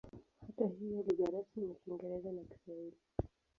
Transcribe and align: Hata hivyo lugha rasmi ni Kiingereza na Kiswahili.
Hata 0.45 0.65
hivyo 0.67 1.01
lugha 1.07 1.31
rasmi 1.31 1.65
ni 1.67 1.75
Kiingereza 1.75 2.31
na 2.31 2.43
Kiswahili. 2.49 2.97